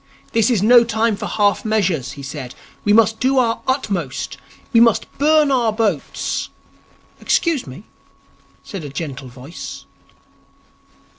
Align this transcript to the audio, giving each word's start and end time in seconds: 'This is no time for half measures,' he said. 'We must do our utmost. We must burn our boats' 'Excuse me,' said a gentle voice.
'This 0.31 0.49
is 0.49 0.63
no 0.63 0.83
time 0.83 1.15
for 1.15 1.27
half 1.27 1.63
measures,' 1.63 2.13
he 2.13 2.23
said. 2.23 2.55
'We 2.83 2.93
must 2.93 3.19
do 3.19 3.37
our 3.37 3.61
utmost. 3.67 4.37
We 4.73 4.79
must 4.79 5.05
burn 5.19 5.51
our 5.51 5.71
boats' 5.71 6.49
'Excuse 7.21 7.67
me,' 7.67 7.83
said 8.63 8.83
a 8.83 8.89
gentle 8.89 9.27
voice. 9.27 9.85